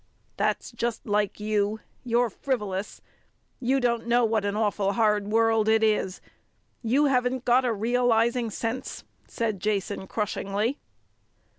"That's 0.35 0.71
just 0.71 1.05
like 1.05 1.39
you. 1.39 1.79
You're 2.03 2.31
friv'lous. 2.31 3.01
You 3.59 3.79
don't 3.79 4.07
know 4.07 4.25
what 4.25 4.45
an 4.45 4.55
awful 4.55 4.93
hard 4.93 5.27
world 5.27 5.69
it 5.69 5.83
is. 5.83 6.21
You 6.81 7.05
haven't 7.05 7.45
got 7.45 7.65
a 7.65 7.71
realizing 7.71 8.49
sense," 8.49 9.03
said 9.27 9.59
Jason 9.59 10.07
crushingly. 10.07 10.79